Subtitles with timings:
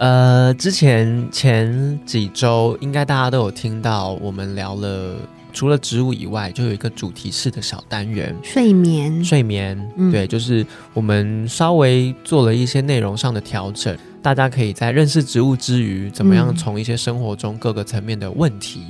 [0.00, 5.14] 呃，之前前几周应该大家都有听到，我们聊了
[5.52, 9.22] 除了植物以外，就有一个主题式的小单元——睡眠。
[9.22, 9.78] 睡眠，
[10.10, 18.80] 对，就是我们稍微做了一些内容上的调整，大家可以在认识植物之余，怎么样从一些生活中各个层面的问题，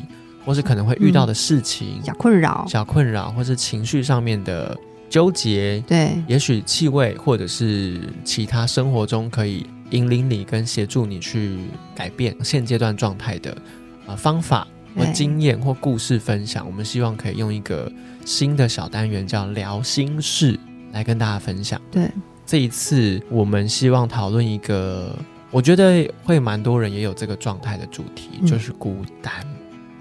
[0.45, 9.66] 或是可能会遇到的事情、小困扰、小困扰，或是情绪上面的纠结，对，也许气味或者是其他生活中可以。
[9.91, 11.59] 引领你跟协助你去
[11.95, 13.57] 改变现阶段状态的
[14.07, 14.66] 呃方法
[14.97, 17.91] 或经验或故事分享，我们希望可以用一个
[18.24, 20.59] 新的小单元叫聊心事
[20.93, 21.80] 来跟大家分享。
[21.91, 22.11] 对，
[22.45, 25.16] 这一次我们希望讨论一个
[25.51, 29.33] 我觉得会蛮多人也有这个状态的主题，就是孤单。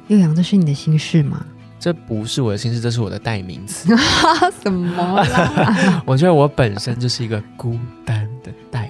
[0.07, 1.45] 悠扬，这是你的心事吗？
[1.79, 3.95] 这不是我的心事，这是我的代名词。
[4.61, 5.23] 什么？
[6.05, 8.89] 我觉得我本身就是一个孤单的代。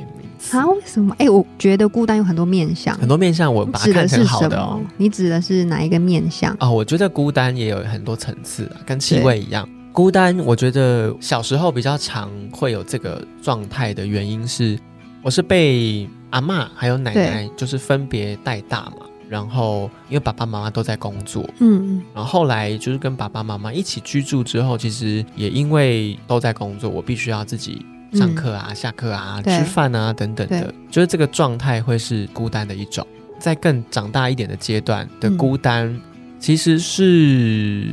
[0.57, 0.65] 啊？
[0.67, 1.15] 为什么？
[1.17, 4.81] 哎，我觉得孤单有很多面相，很多面相，我把它看成好的哦。
[4.97, 6.69] 你指的是哪一个面相啊？
[6.69, 9.67] 我觉得孤单也有很多层次，跟气味一样。
[9.91, 14.79] 孤单，我觉得小时候比较常会有这个状态的原因是，
[15.21, 19.05] 我是被阿妈还有奶奶就是分别带大嘛。
[19.27, 27.85] 然后因为爸爸妈妈都在工作，嗯，然后后来就是跟爸爸妈妈一起居住之后，其实也因为都在工作，我必须要自己。
[28.13, 33.05] 上课啊，下课啊，吃饭啊，等等的，就是这个状态会是孤单的一种。
[33.39, 35.97] 在更长大一点的阶段的孤单，
[36.39, 37.87] 其实是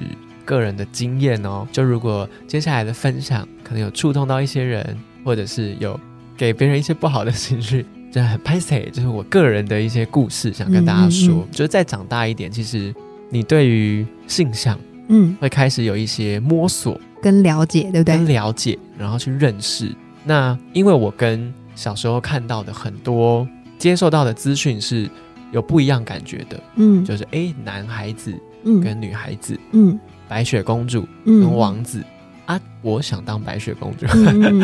[0.44, 1.66] 个人的经验哦。
[1.70, 5.98] 就如果接下来的分享可能有触动到一些人，或者是有
[6.36, 11.46] 给别人一些不好的情绪，就很 p a s 就是我个人的一些故事，想跟大家说。
[11.52, 12.92] 就是再长大一点，其实
[13.30, 14.76] 你对于性向，
[15.08, 18.16] 嗯，会开始有一些摸索跟了解，对不对？
[18.16, 19.94] 跟了解，然后去认识。
[20.26, 23.46] 那因为我跟小时候看到的很多
[23.78, 25.08] 接受到的资讯是
[25.52, 28.34] 有不一样感觉的，嗯，就是哎，男孩子
[28.82, 29.98] 跟女孩子，嗯，
[30.28, 32.02] 白雪公主跟王子
[32.46, 34.06] 啊，我想当白雪公主，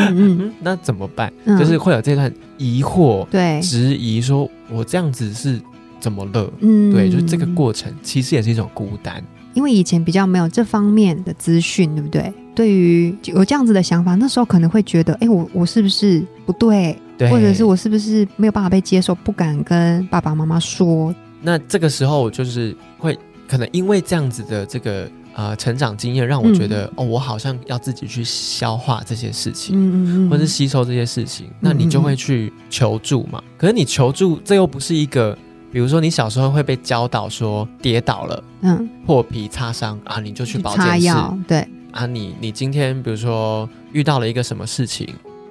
[0.60, 1.32] 那怎么办？
[1.46, 5.60] 就是会有这段疑惑，对，质疑说我这样子是
[6.00, 6.52] 怎么了？
[6.60, 9.22] 嗯，对，就是这个过程其实也是一种孤单。
[9.54, 12.32] 因为以前比较没有这方面的资讯，对不对？
[12.54, 16.96] 对于有这样子的想法，那时候可能会觉得，哎，我我是不是不对？
[17.16, 21.14] 对，或者是我是不是没有办法被接受，不敢跟爸爸妈妈说？
[21.40, 23.18] 那这个时候就是会
[23.48, 33.42] 可能因为这样子的这个呃成长经验，让我觉得哦，我好像要自己去消化这些事情，嗯嗯嗯，或是吸收这些事情，那你就会去求助嘛。
[33.56, 35.36] 可是你求助，这又不是一个。
[35.72, 41.08] 比如说，你小时候会被教导说，跌倒了，嗯，破皮擦伤啊，你就去保健室，
[41.48, 45.06] 对啊，你你今天比如说遇到了一个什么事情，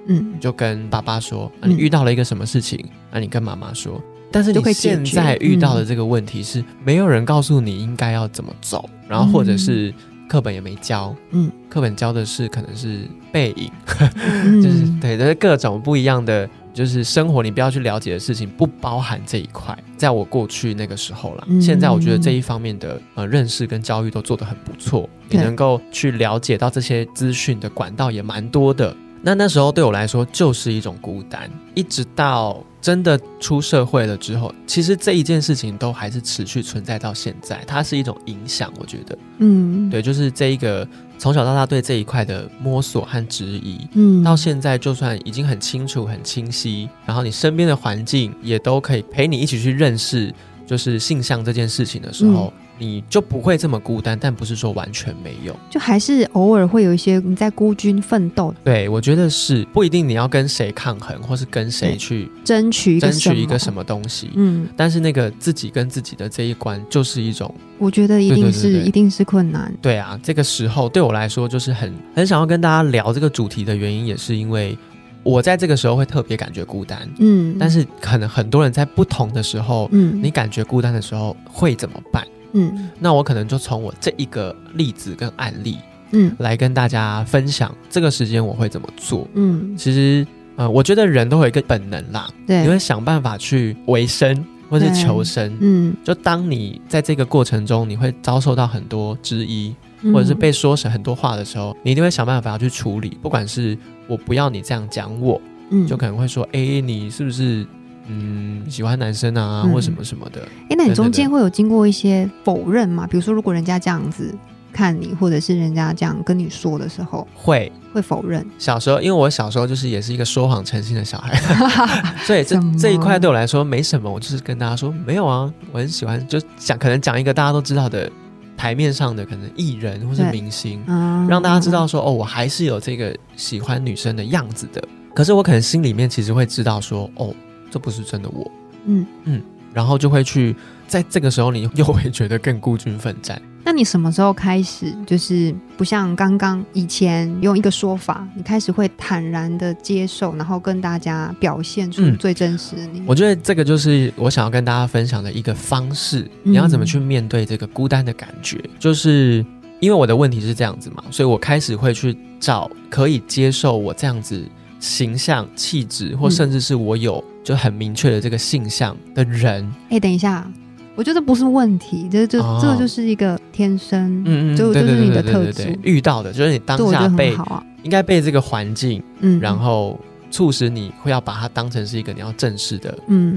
[0.06, 9.94] 嗯，就跟爸爸说，啊你遇到了一个什么事情，那你跟妈妈说，但是你现在遇到的这个问题是没有人告诉你应该要怎么走，然后或者是
[10.28, 13.70] 课本也没教，嗯，课本教的是可能是背影，
[14.60, 16.48] 就是对，就是各种不一样的。
[16.72, 19.76] 就是生活，你不要去了解的事情，不包含这一块。
[19.96, 28.96] 在我过去那个时候了，现在我觉得这一方面的呃认识跟教育都做得很不错，你能够去了解到这些资讯的管道也蛮多的。
[29.24, 32.62] 那那时候对我来说就是一种孤单，一直到。
[32.82, 38.72] 真的出社会了之后，其实这一件事情都还是持续存在到现在，它是一种影响。
[38.76, 40.84] 我觉得，嗯，对，就是这一个
[41.22, 50.34] 从小到大对这一块的摸索和质疑，嗯，到现在就算已经很清楚、很清晰，然后你身边的环境也都可以陪你一起去认识，
[50.66, 52.52] 就是性向这件事情的时候。
[52.82, 58.52] 你就不会这么孤单，但不是说完全没有，就还是偶尔会有一些你在孤军奋斗。
[58.64, 64.30] 对，我觉得是不一定你要跟谁抗衡，或是跟谁去争取争取一个什么东西。
[64.34, 69.72] 嗯，但是那个自己跟自己的这一关，就是一种，我觉得一定是一定是困难。
[69.80, 74.76] 对啊，这个时候对我来说，就是很很想要跟大家聊这个主题的原因，也是因为
[75.22, 77.08] 我在这个时候会特别感觉孤单。
[77.20, 82.26] 嗯，但是可能很多人在不同的时候，嗯，你感觉孤单的时候会怎么办？
[82.52, 85.78] 嗯，那我可能就从我这一个例子跟案例，
[86.12, 89.26] 嗯，来跟大家分享这个时间我会怎么做。
[89.34, 90.26] 嗯，其实，
[90.56, 95.56] 呃，我觉得人都有一个本能啦，对，你会想办法去维生，或者是求生。
[95.60, 99.74] 嗯，就当你在这个过程中，你会遭受到很多质疑，
[100.12, 103.16] 或者是被说成很多话的时候，你一定会想办法要去处理。
[103.22, 103.76] 不管是
[104.06, 105.40] 我不要你这样讲我，
[105.70, 107.66] 嗯，就可能会说，哎，你是不是
[108.08, 110.40] 嗯喜欢男生啊，或什么什么的？
[110.70, 113.06] 哎，那你中间会有经过一些否认吗？
[113.06, 114.34] 比如说，如果人家这样子。
[114.74, 118.42] 看你，或者是人家这样跟你说的时候，会会否认。
[118.58, 121.38] 小时候，因为我小时候就是也是一个说谎成性的小孩，
[122.24, 124.10] 所以这这一块对我来说没什么。
[124.10, 128.10] 我就是跟大家说，没有啊，我很喜欢，就讲可能讲一个大家都知道的
[128.56, 130.82] 台面上的可能艺人或是明星，
[131.28, 134.82] 让大家知道说，哦，我还是有这个喜欢女生的样子的。
[135.14, 137.34] 可是我可能心里面其实会知道说，哦，
[137.72, 138.48] 这不是真的我。
[138.84, 139.42] 嗯嗯，
[139.72, 140.54] 然后就会去
[140.86, 143.40] 在这个时候，你又会觉得更孤军奋战。
[143.64, 153.00] 那你什么时候开始，就是不像刚刚以前用一个说法，你开始会坦然的接受，然后跟大家表现出最真实的你？
[153.06, 156.28] 我觉得这个就是我想要跟大家分享的一个方式。
[156.42, 158.60] 你要怎么去面对这个孤单的感觉？
[158.80, 159.46] 就是
[159.78, 164.44] 因为我的问题是这样子嘛，所以我开始会去找可以接受我这样子
[164.82, 169.72] 形象、气质，或甚至是我有就很明确的这个性向的人。
[169.90, 170.50] 哎，等一下。
[170.94, 175.74] 我觉得不是问题，这这这个就是一个天生，嗯嗯，就就是你的特质。
[175.82, 177.34] 遇到的，就是你当下被
[177.82, 179.98] 应该被这个环境，嗯，然后
[180.30, 182.94] 促使你会要把它当成是一个你要正视的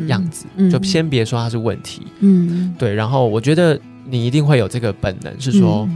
[0.08, 2.94] 样子，就先别说它是问题，嗯，对。
[2.94, 5.88] 然后我觉得你一定会有这个本能，是说，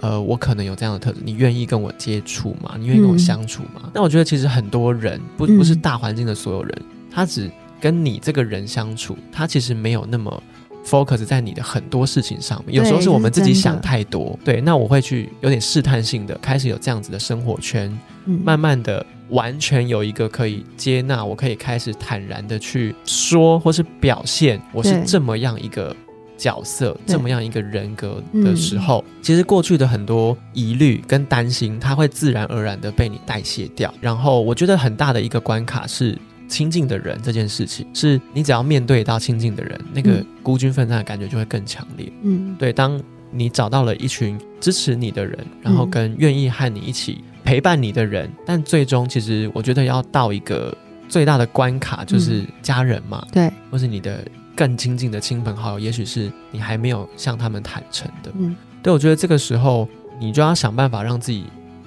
[0.00, 2.76] 呃，我可能有这样的特质，你愿意跟我接触吗？
[2.78, 3.90] 你愿意跟我相处吗？
[3.94, 7.50] 那我觉得其实很多人不不是大环境的所有人，他只
[7.80, 10.42] 跟你这个人相处，他其实没有那么。
[10.84, 14.38] focus 在你的很多事情上面，有时候是我们自己想太多。
[14.42, 17.92] 对，那我会去有点试探性的开始有这样子的生活圈，
[18.24, 25.94] 慢慢的完全有一个可以接纳，我可以开始坦然的去说或是表现我是这么样一个
[26.38, 33.92] 角色，这么样一个人格的时候，其实过去的很多疑虑跟担心，它会自然而然的被你代谢掉。
[34.00, 36.16] 然后我觉得很大的一个关卡是。
[36.50, 42.10] 亲近的人这件事情，是你只要面对到亲近的人，那个孤军奋战的感觉就会更强烈。
[42.22, 42.98] 嗯，对，当
[43.30, 50.74] 你找到了一群支持你的人，然后跟愿意和你一起陪伴你的人，但最终其实我觉得要到一个
[51.06, 54.24] 最大的关卡，就是家人嘛，对，或是你的
[54.58, 58.32] 更亲近的亲朋好友，也许是你还没有向他们坦诚的。
[58.36, 59.88] 嗯，对，我觉得这个时候
[60.18, 61.44] 你就要想办法让自己，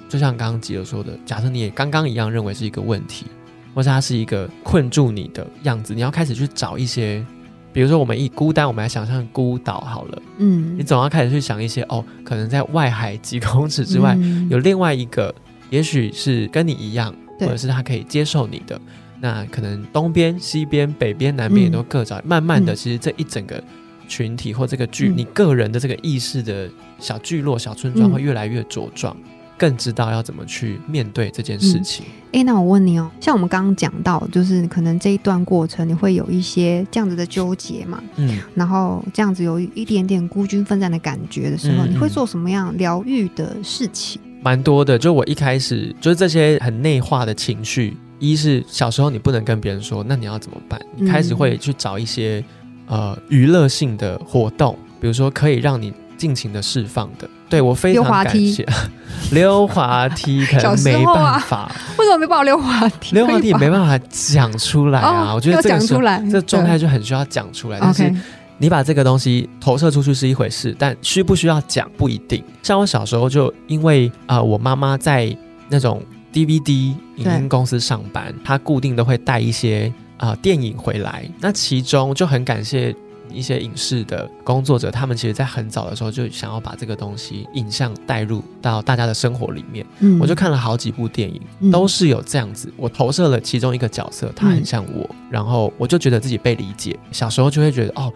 [0.08, 3.26] 就像刚刚吉尔说的，假设你也刚刚一样认为是一个问题。
[3.74, 7.24] 或者它是一个困住你的样子，你要开始去找一些，
[7.72, 14.14] 比如说我们一孤单，我们来想象孤岛好了，嗯，你总要开始去想一些哦，可能在外海几公尺之外
[14.50, 15.34] 有另外一个，
[15.70, 18.78] 也许是跟你一样，或者是他可以接受你的，
[19.22, 23.62] 那可能东边、西边、北边、南边也都各找，慢慢的，其实这一整个
[24.08, 29.16] 群体或这个聚，你个人的这个意识的小聚落、小村庄会越来越茁壮。
[29.58, 32.04] 更知道要怎么去面对这件事情。
[32.32, 38.02] 哎，那我问你哦，像我们刚刚讲到，就是可能这一段过程你会有一些这样子的纠结嘛？
[38.16, 44.20] 嗯，然后这样子有一点点孤军奋战的感觉的时候，你会做什么样疗愈的事情？
[44.42, 47.96] 蛮多的，就我一开始就是这些很内化的情绪，
[48.30, 50.80] 一是小时候你不能跟别人说，那你要怎么办？
[50.96, 52.42] 你开始会去找一些
[52.86, 57.28] 呃娱乐性的活动，比如说可以让你尽情的释放的。
[57.50, 58.64] 对我非常感谢，
[59.32, 63.14] 溜滑梯可能 没办法，为什么没办法溜滑梯？
[63.14, 65.34] 溜滑梯没办法讲出来啊！
[65.34, 66.00] 我觉得这个时候
[66.30, 67.78] 这状态就很需要讲出来。
[67.80, 68.10] 但是
[68.56, 72.42] 你把这个东西投射出去是一回事，但需不需要讲不一定。
[72.62, 75.36] 像我小时候就因为啊，我妈妈在
[75.68, 76.00] 那种
[76.32, 82.94] DVD 影音公司上班，他固定都会带一些啊电影回来，那其中就很感谢。
[83.32, 89.86] 一些影视的工作者，他们其实在很早的时候就想要把这个东西影像带入到大家的生活里面。
[90.00, 92.70] 嗯，我就看了好几部电影，都是有这样子。
[92.76, 96.94] 我投射了其中一个角色，他很像我，然后我就觉得自己被理解。
[97.10, 98.12] 小时候就会觉得，哦，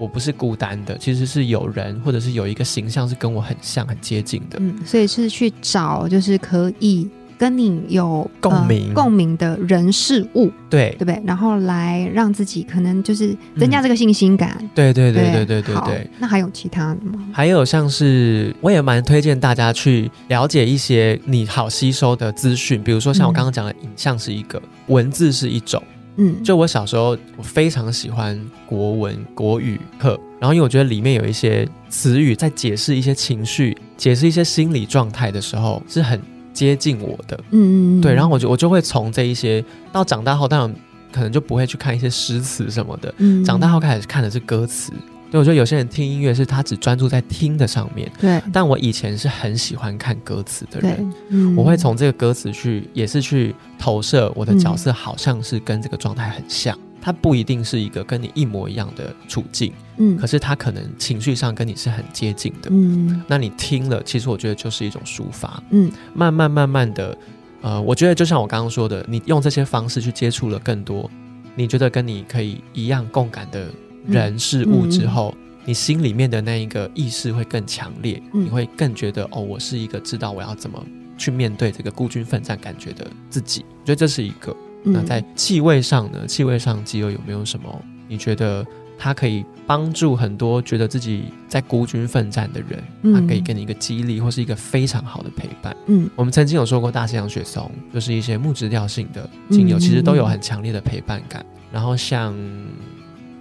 [0.00, 4.58] 我不是孤单的，其实是有人，或者是有一个形象是跟我很像、很接近的。
[4.60, 7.08] 嗯，所以是去找，就是可以。
[7.38, 11.22] 跟你有共鸣共鸣的人事物，对对不对？
[11.24, 14.56] 然后来让自己可能就是增加这个信心感。
[14.74, 16.10] 对对对对对对对。
[16.18, 17.22] 那还有其他的吗？
[17.32, 25.82] 还有像是我也蛮推荐大家去了解一些你好吸收的资讯，比如说像我刚刚讲的影像是一个，文字是一种。
[26.16, 36.18] 嗯，就我小时候我非常喜欢国文国语课，然后因为我觉得里面有一些词语在解释一些情绪、解释一些心理状态的时候是很。
[36.56, 40.74] 接近我的，嗯嗯对，然后我就我就会从这一些到长大后，当然
[41.12, 43.14] 可能就不会去看一些诗词什么的。
[43.18, 44.90] 嗯，长大后开始看的是歌词。
[45.30, 48.10] 对，我觉得有些人听音乐是他只专注在听的上面。
[48.18, 51.12] 对，但我以前是很喜欢看歌词的人。
[51.28, 56.78] 嗯，我会从这个歌词去，也是去投射我的角色，好像是跟这个状态很像。
[57.06, 67.16] 他不一定是一个跟你一模一样的处境，嗯，可是他可能情绪上跟你是很接近的，嗯，那你听了，其实我觉得就是一种抒发，嗯，慢慢慢慢的，
[67.62, 71.08] 呃，我觉得就像我刚刚说的，你用这些方式去接触了更多，
[71.54, 73.68] 你觉得跟你可以一样共感的
[74.08, 75.32] 人事物之后，
[75.64, 80.84] 你心里面的那一个意识会更强烈，你会更觉得哦，我是一个知道我要怎么
[81.16, 84.52] 去面对这个孤军奋战感觉的自己，我觉得这是一个。
[84.86, 86.26] 那在气味上呢？
[86.26, 87.82] 气味上，基友有没有什么？
[88.08, 88.64] 你觉得
[88.96, 93.12] 它可以帮助很多觉得自己在孤军奋战的人？
[93.12, 95.76] 它可以给你一个激励，或是一个非常好的陪伴。
[95.86, 101.44] 嗯，我们曾经有说过，大西洋雪松就是一些木质调性的精油，其实都有很强烈的陪伴感。
[101.72, 102.32] 然后像，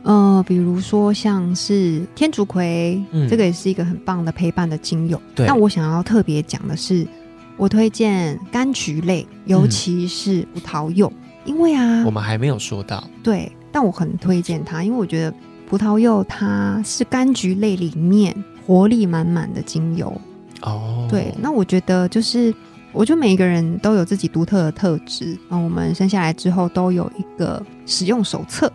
[0.02, 5.22] 呃，比如说像是天竺葵，嗯这个也是一个很棒的陪伴的精油。
[5.36, 7.08] 对，那我想要特别讲的是，
[7.56, 11.12] 我推荐柑橘类，尤其是葡萄柚。
[11.46, 15.34] 因为啊，我们还没有说到对，但我很推荐它，因为我觉得
[15.70, 18.36] 葡萄柚它是柑橘类里面
[18.66, 20.12] 活力满满的精油
[20.62, 21.08] 哦。
[21.10, 22.54] 对，那我觉得就是，
[22.92, 25.38] 我觉得每一个人都有自己独特的特质。
[25.48, 28.72] 那我们生下来之后都有一个使用手册，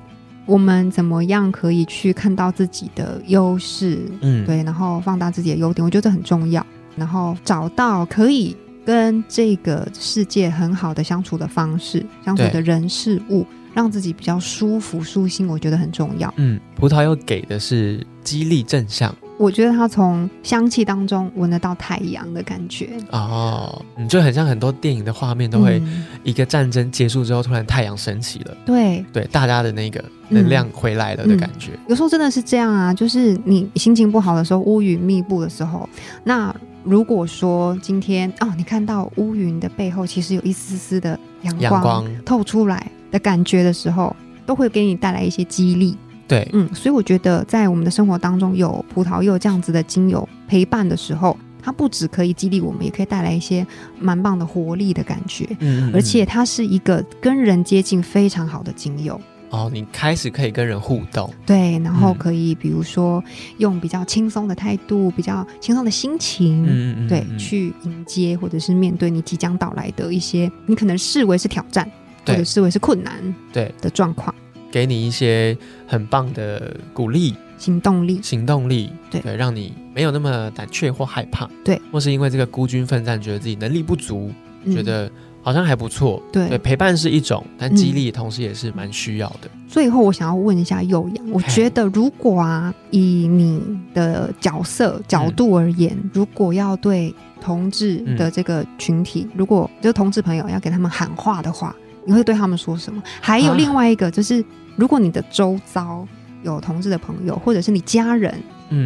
[0.47, 4.01] 我们怎么样可以去看到自己的优势？
[4.21, 6.65] 嗯，对，然后放大自己的优点，我觉得这很重要。
[6.97, 8.57] 然后找到可以。
[8.85, 16.33] 跟这个世界很好的相处的方式，相处的人事物，让自己比较舒服舒心，我觉得很重要。
[16.37, 22.91] 嗯，葡萄柚给的是激励正向，我觉得它从香气当中闻得到太阳的感觉。
[23.11, 25.81] 哦，你就很像很多电影的画面，都会
[26.25, 31.73] 一个战争结束之后，突然太阳升起了，对对，大家的那个能量回来了的感觉。
[31.87, 35.89] 有时候真的是这样啊，就是你心情不好的时候，乌云密布的时候，
[36.25, 36.55] 那。
[36.83, 44.15] 如果说今天哦，你看到乌云的背后其实有一丝丝的阳光透出来的感觉的时候，
[44.47, 45.97] 都会给你带来一些激励。
[46.27, 53.67] 对，嗯，所以我觉得在我们的生活当中有葡萄柚这样子的精油陪伴的时候，它不只可以激励我们，也可以带来一些
[53.99, 55.45] 蛮棒的活力的感觉。
[55.59, 59.21] 嗯，而且它是一个跟人接近非常好的精油。
[59.51, 63.23] 哦，你开始可以跟人互动，对，然后可以比如说
[63.59, 71.91] 用比较轻松的态度、比较轻松的心情，嗯对，去迎接或者是面对你即将到来的一些你可能视为是挑战，
[72.25, 73.13] 或者视为是困难，
[73.53, 73.75] 对。
[73.81, 74.33] 的状况，
[74.71, 84.31] 给你一些很棒的鼓励、行动力、行动力，对，让你没有那么胆怯或害怕，对，或是因为这个孤军奋战，觉得自己能力不足，
[84.67, 85.11] 觉得。
[85.43, 89.49] 好像还不错，对，陪伴是一种，但激励同时也是蛮需要的。
[89.67, 93.63] 最后，我想要问一下幼阳，我觉得如果啊，以你
[93.95, 103.03] 的角色角度而言，如果要对同志的这个群体，如果就同志朋友要给他们喊话的话，你会对他们说什么？
[103.21, 104.45] 还有另外一个就是，
[104.77, 106.07] 如果你的周遭
[106.43, 108.35] 有同志的朋友，或者是你家人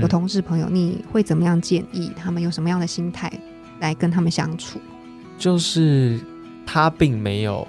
[0.01, 2.43] 有同志朋友，你会怎么样建议他们？
[2.43, 3.33] 有什么样的心态
[3.81, 4.79] 来跟他们相处？
[5.39, 6.21] 就是。
[6.67, 7.67] 他并没有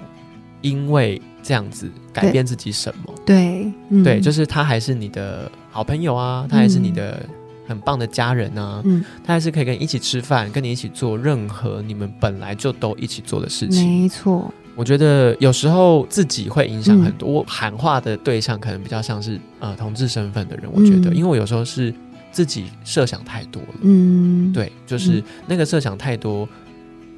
[0.62, 3.72] 因为这样子改变自己什么，对
[4.02, 7.24] 对，就是他还是你的好朋友啊，他还是你的
[7.68, 14.02] 很棒的家人啊，嗯，他还是可以跟你一起吃饭，跟你一起做任何你们本来就都一起做的事情。
[14.02, 17.28] 没错，我觉得有时候自己会影响很多。
[17.28, 21.94] 我喊话的对象可能比较像是呃同志身份的人，我觉得，因为我有时候是
[22.32, 26.48] 自己设想太多了，嗯，对，就是那个设想太多。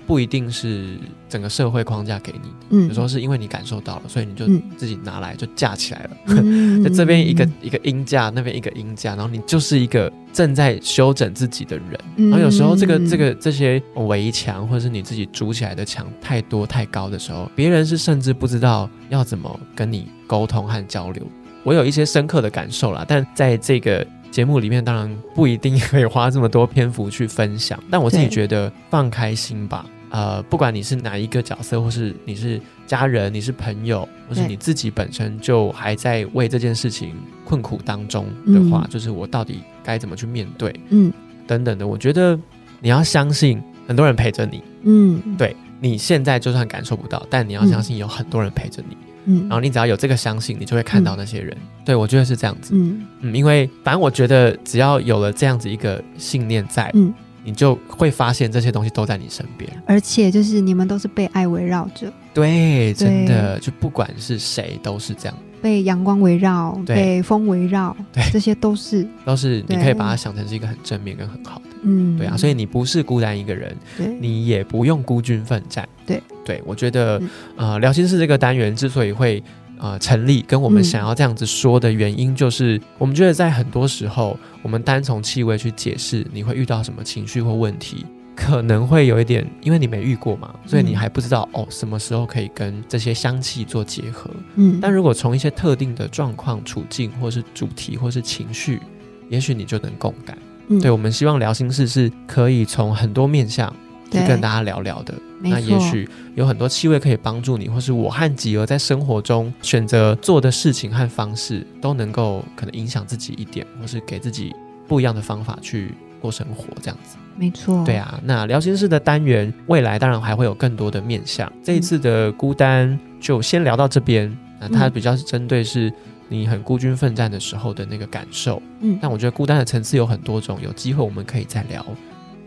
[0.08, 0.96] 不一定是
[1.28, 4.46] 整个社会框架给你的，嗯，有时候是因为你感受到了，所以你就
[4.78, 6.10] 自己拿来就架起来了。
[6.82, 12.30] 在这边一个一个音架，那边一个音架，然后你就是一个正在修整自己的人。
[12.30, 21.22] 然后有时候这个这个这些围墙或者是你自己筑起来的墙太多太高的时候，别人是甚至不知道要怎么跟你沟通和交流。
[21.64, 24.06] 我有一些深刻的感受啦，但在这个。
[24.30, 29.86] 节目里面当然不一定可以花这么多篇幅去分享，但我自己觉得放开心吧。
[30.10, 40.74] 呃，不管你是哪一个角色，或是你是家人，你是朋友，或是你自己本身就还在为这件事情困苦当中的话，就是我到底该怎么去面对？
[40.90, 41.12] 嗯，
[41.46, 42.38] 等等的，我觉得
[42.80, 44.62] 你要相信很多人陪着你。
[44.82, 48.96] 嗯，对你现在就算感受不到，但你要相信有很多人陪着你。
[49.26, 51.54] 嗯，然后你只要有这个相信，你就会看到那些人。
[51.84, 52.72] 对我觉得是这样子。
[52.74, 57.12] 嗯嗯，因为反正我觉得只要有了这样子一个信念在，嗯，
[57.48, 59.70] 你就会发现这些东西都在你身边。
[59.86, 62.12] 而且就是你们都是被爱围绕着。
[62.34, 69.08] 对，真的，就不管是谁都是这样，被阳光围绕，被风围绕，对，这些都是。
[69.24, 77.20] 都是，你可以把它想成是一个很正面跟很好的，嗯，对啊，所以你不是孤单一个人，对，你也不用孤军奋战，对，对我觉得，
[77.56, 79.42] 呃，聊心事这个单元之所以会。
[79.78, 88.04] 呃，成立跟我们想要这样子说的原因，就是我们觉得在很多时候，我们单从气味去解释你会遇到什么情绪或问题，
[88.34, 94.30] 可能会有一点，因为你没遇过嘛，所以你还不知道哦，什么时候可以跟这些香气做结合。
[94.56, 98.80] 嗯，但如果从一些特定的状况、处境，或是主题，或是情绪，
[99.28, 100.36] 也许你就能共感。
[100.82, 103.72] 对，我们希望聊心事是可以从很多面向。
[104.10, 114.54] 去跟大家聊聊的，那也许有很多气味可以帮助你，或是我和吉儿在生活中选择做的事情和方式，都能够可能影响自己一点，或是给自己
[114.86, 117.16] 不一样的方法去过生活，这样子。
[117.36, 118.18] 没错，对啊。
[118.24, 121.50] 那聊心事的单元，未来当然还会有更多的面向。
[121.62, 124.36] 这一次的孤单就先聊到这边。
[124.60, 125.92] 那它比较是针对是
[126.28, 128.60] 你很孤军奋战的时候的那个感受。
[128.80, 131.86] 嗯，但我觉得孤单的层次有很多种，有机会我们可以再聊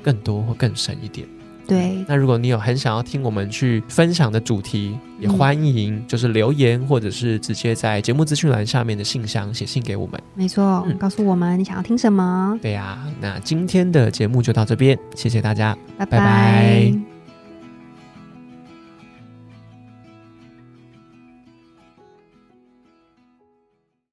[0.04, 1.26] 更多或更深一点。
[1.68, 10.22] 对，那如果你有很想要听我们去分享的主题，也欢迎就是留言，或者是直接在节目资讯栏下面的信箱写信给我们。
[10.36, 12.58] 没错，告诉我们你想要听什么。
[12.62, 17.11] 对呀，那今天的节目就到这边，谢谢大家，拜拜。